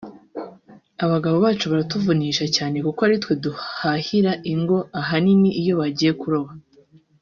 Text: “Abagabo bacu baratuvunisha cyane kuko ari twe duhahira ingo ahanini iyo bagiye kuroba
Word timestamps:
“Abagabo 1.05 1.35
bacu 1.45 1.65
baratuvunisha 1.71 2.45
cyane 2.55 2.75
kuko 2.85 2.99
ari 3.07 3.15
twe 3.23 3.33
duhahira 3.43 4.31
ingo 4.53 4.77
ahanini 5.01 5.49
iyo 5.61 5.73
bagiye 5.81 6.11
kuroba 6.21 6.51